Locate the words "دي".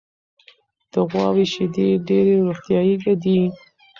3.23-3.39